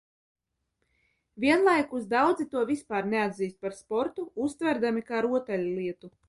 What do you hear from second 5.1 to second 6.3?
kā rotaļlietu.